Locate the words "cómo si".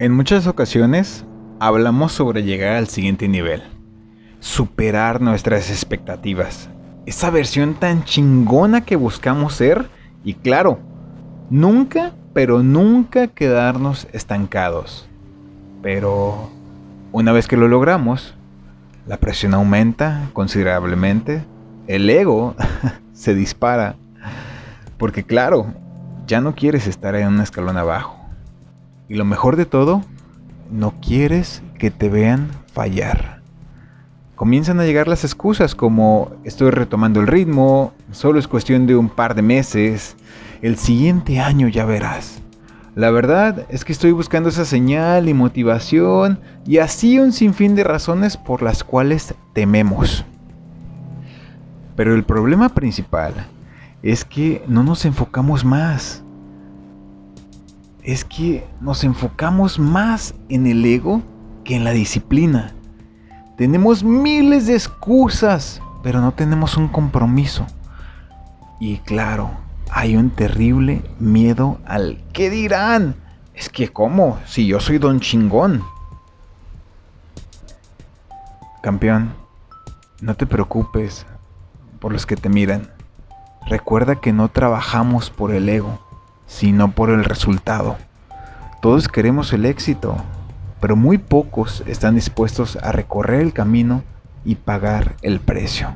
73.90-74.66